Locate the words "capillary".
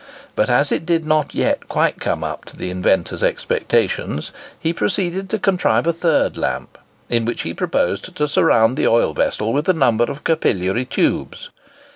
10.23-10.85